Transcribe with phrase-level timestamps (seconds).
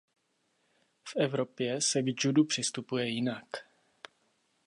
[1.09, 3.45] V Evropě se k judu přistupuje jinak.